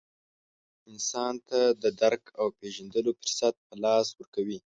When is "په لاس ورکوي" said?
3.65-4.59